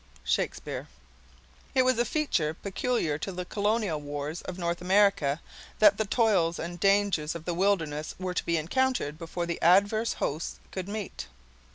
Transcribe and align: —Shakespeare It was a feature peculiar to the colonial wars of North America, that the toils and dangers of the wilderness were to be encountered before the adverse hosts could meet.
—Shakespeare 0.23 0.87
It 1.75 1.85
was 1.85 1.99
a 1.99 2.05
feature 2.05 2.55
peculiar 2.55 3.19
to 3.19 3.31
the 3.31 3.45
colonial 3.45 4.01
wars 4.01 4.41
of 4.41 4.57
North 4.57 4.81
America, 4.81 5.39
that 5.77 5.97
the 5.97 6.05
toils 6.05 6.57
and 6.57 6.79
dangers 6.79 7.35
of 7.35 7.45
the 7.45 7.53
wilderness 7.53 8.15
were 8.17 8.33
to 8.33 8.43
be 8.43 8.57
encountered 8.57 9.19
before 9.19 9.45
the 9.45 9.61
adverse 9.61 10.13
hosts 10.13 10.59
could 10.71 10.89
meet. 10.89 11.27